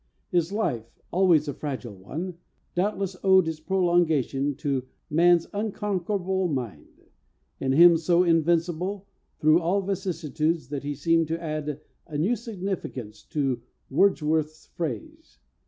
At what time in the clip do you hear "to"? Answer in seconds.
4.55-4.87, 11.27-11.39, 13.25-13.61